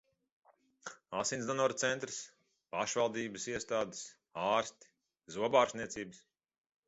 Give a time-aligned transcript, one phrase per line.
[1.23, 2.15] Asinsdonoru centrs.
[2.77, 4.01] pašvaldības iestādes.
[4.53, 4.91] ārsti.
[5.37, 6.25] zobārstniecības...